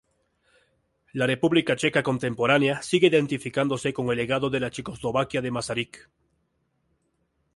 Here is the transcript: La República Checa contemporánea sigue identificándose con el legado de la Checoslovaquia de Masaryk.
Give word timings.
La 1.13 1.27
República 1.27 1.75
Checa 1.75 2.01
contemporánea 2.01 2.81
sigue 2.81 3.05
identificándose 3.05 3.93
con 3.93 4.09
el 4.09 4.15
legado 4.17 4.49
de 4.49 4.59
la 4.59 4.71
Checoslovaquia 4.71 5.43
de 5.43 5.51
Masaryk. 5.51 6.09